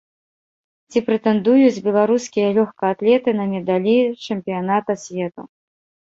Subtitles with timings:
[0.91, 3.93] Ці прэтэндуюць беларускія лёгкаатлеты на медалі
[4.25, 5.41] чэмпіяната свету?